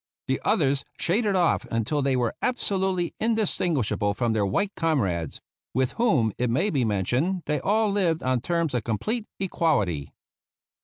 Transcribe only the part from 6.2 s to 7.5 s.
it maybe mentioned,